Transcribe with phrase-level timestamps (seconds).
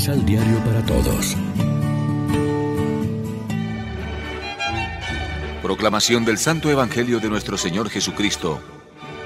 [0.00, 1.36] Misal Diario para Todos.
[5.62, 8.60] Proclamación del Santo Evangelio de nuestro Señor Jesucristo,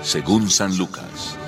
[0.02, 1.38] según San Lucas.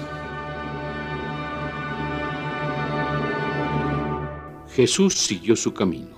[4.71, 6.17] Jesús siguió su camino.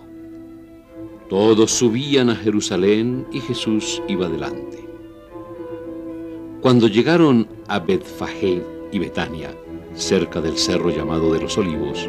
[1.31, 4.87] Todos subían a Jerusalén y Jesús iba delante.
[6.61, 8.63] Cuando llegaron a Betfagé
[8.93, 9.57] y Betania,
[9.95, 12.07] cerca del cerro llamado de los Olivos,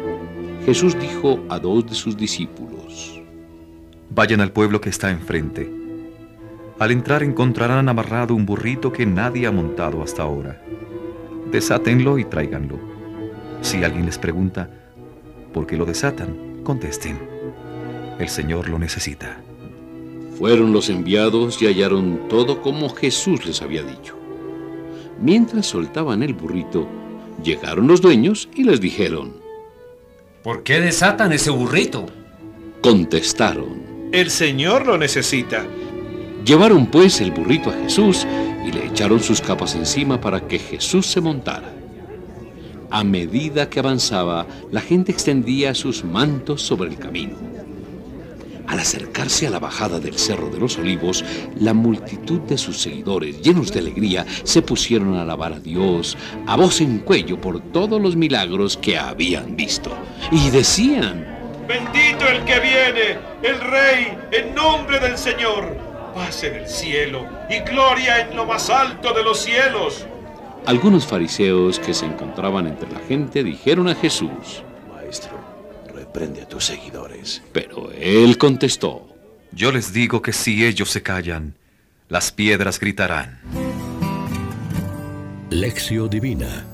[0.64, 3.20] Jesús dijo a dos de sus discípulos,
[4.10, 5.70] Vayan al pueblo que está enfrente.
[6.78, 10.60] Al entrar encontrarán amarrado un burrito que nadie ha montado hasta ahora.
[11.50, 12.78] Desátenlo y tráiganlo.
[13.62, 14.70] Si alguien les pregunta,
[15.52, 16.62] ¿por qué lo desatan?
[16.64, 17.18] Contesten.
[18.18, 19.40] El Señor lo necesita.
[20.38, 24.16] Fueron los enviados y hallaron todo como Jesús les había dicho.
[25.20, 26.88] Mientras soltaban el burrito,
[27.42, 29.34] llegaron los dueños y les dijeron,
[30.42, 32.06] ¿Por qué desatan ese burrito?
[32.80, 35.66] Contestaron, El Señor lo necesita.
[36.46, 38.26] Llevaron pues el burrito a Jesús
[38.66, 41.70] y le echaron sus capas encima para que Jesús se montara.
[42.90, 47.36] A medida que avanzaba, la gente extendía sus mantos sobre el camino.
[48.70, 51.24] Al acercarse a la bajada del Cerro de los Olivos,
[51.58, 56.54] la multitud de sus seguidores, llenos de alegría, se pusieron a alabar a Dios a
[56.54, 59.90] voz en cuello por todos los milagros que habían visto.
[60.30, 61.26] Y decían,
[61.66, 65.76] Bendito el que viene, el Rey, en nombre del Señor.
[66.14, 70.06] Paz en el cielo y gloria en lo más alto de los cielos.
[70.66, 74.62] algunos fariseos que se encontraban entre la gente dijeron a Jesús,
[74.94, 75.39] Maestro,
[76.12, 77.40] reprende a tus seguidores.
[77.52, 79.06] pero él contestó,
[79.52, 81.54] Yo les digo que si ellos se callan,
[82.08, 83.40] las piedras gritarán.
[85.50, 86.66] Lección Divina.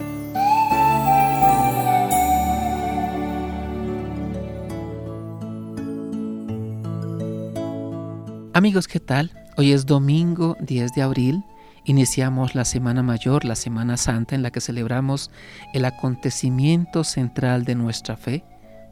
[8.54, 9.32] Amigos, ¿qué tal?
[9.58, 11.44] Hoy es domingo 10 de abril.
[11.84, 15.30] Iniciamos la Semana Mayor, la Semana Santa, en la que celebramos
[15.74, 18.44] el acontecimiento central de nuestra fe,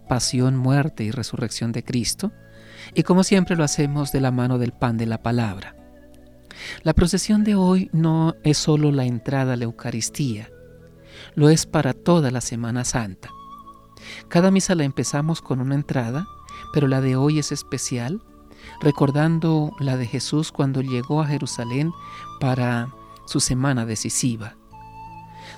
[0.06, 2.32] pasión, muerte y resurrección de Cristo.
[2.94, 5.76] Y como siempre lo hacemos de la mano del pan de la palabra.
[6.82, 10.50] La procesión de hoy no es solo la entrada a la Eucaristía,
[11.34, 13.30] lo es para toda la Semana Santa.
[14.28, 16.26] Cada misa la empezamos con una entrada,
[16.72, 18.22] pero la de hoy es especial
[18.80, 21.92] recordando la de Jesús cuando llegó a Jerusalén
[22.40, 22.88] para
[23.26, 24.56] su semana decisiva.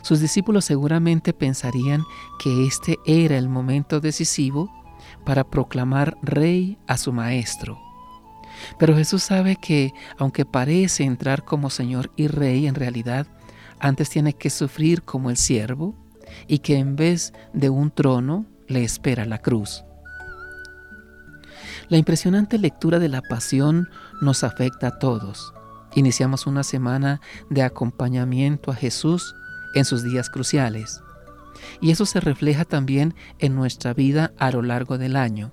[0.06, 2.04] Sus discípulos seguramente pensarían
[2.38, 4.70] que este era el momento decisivo
[5.24, 7.76] para proclamar rey a su maestro.
[8.78, 13.26] Pero Jesús sabe que, aunque parece entrar como Señor y Rey, en realidad
[13.80, 15.96] antes tiene que sufrir como el siervo
[16.46, 19.82] y que en vez de un trono le espera la cruz.
[21.88, 23.88] La impresionante lectura de la pasión
[24.20, 25.52] nos afecta a todos.
[25.96, 29.34] Iniciamos una semana de acompañamiento a Jesús
[29.76, 31.02] en sus días cruciales.
[31.80, 35.52] Y eso se refleja también en nuestra vida a lo largo del año.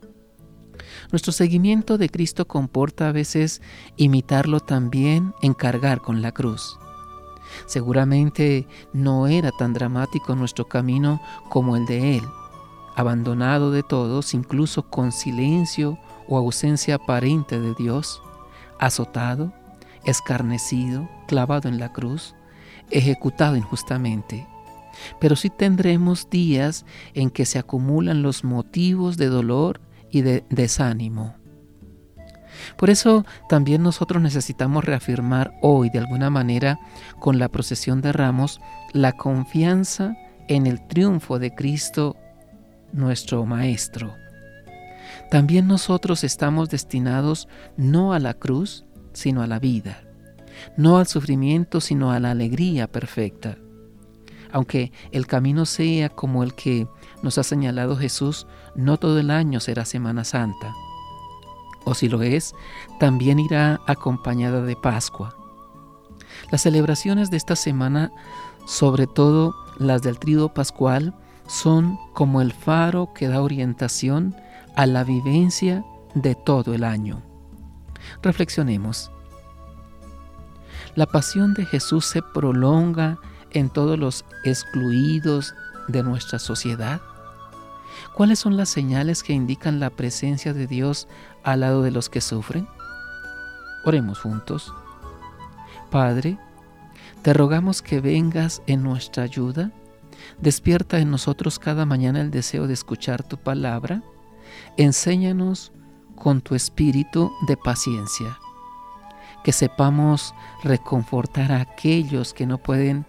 [1.12, 3.62] Nuestro seguimiento de Cristo comporta a veces
[3.98, 6.80] imitarlo también en cargar con la cruz.
[7.66, 12.24] Seguramente no era tan dramático nuestro camino como el de Él,
[12.96, 18.22] abandonado de todos, incluso con silencio o ausencia aparente de Dios,
[18.80, 19.54] azotado,
[20.06, 22.36] escarnecido, clavado en la cruz,
[22.94, 24.48] ejecutado injustamente.
[25.20, 31.36] Pero sí tendremos días en que se acumulan los motivos de dolor y de desánimo.
[32.78, 36.80] Por eso también nosotros necesitamos reafirmar hoy de alguna manera
[37.20, 38.62] con la procesión de ramos
[38.94, 40.16] la confianza
[40.48, 42.16] en el triunfo de Cristo
[42.92, 44.14] nuestro Maestro.
[45.31, 50.04] También nosotros estamos destinados no a la cruz, sino a la vida,
[50.78, 53.57] no al sufrimiento, sino a la alegría perfecta.
[54.51, 56.88] Aunque el camino sea como el que
[57.24, 58.45] nos ha señalado Jesús,
[58.75, 60.74] no todo el año será Semana Santa.
[61.86, 62.54] O si lo es,
[63.00, 65.36] también irá acompañada de Pascua.
[66.51, 68.12] Las celebraciones de esta semana,
[68.66, 71.16] sobre todo las del Tríodo Pascual,
[71.48, 74.36] son como el faro que da orientación
[74.75, 75.83] a la vivencia
[76.13, 77.21] de todo el año.
[78.21, 79.12] Reflexionemos.
[80.95, 83.18] La pasión de Jesús se prolonga
[83.51, 85.56] en todos los excluidos
[85.88, 87.01] de nuestra sociedad.
[88.13, 91.07] ¿Cuáles son las señales que indican la presencia de Dios
[91.44, 92.68] al lado de los que sufren?
[93.86, 94.74] Oremos juntos.
[95.90, 96.38] Padre,
[97.22, 99.72] te rogamos que vengas en nuestra ayuda.
[100.40, 104.04] Despierta en nosotros cada mañana el deseo de escuchar tu palabra
[104.78, 105.72] enséñanos
[106.16, 108.40] con tu espíritu de paciencia,
[109.44, 113.06] que sepamos reconfortar a aquellos que no pueden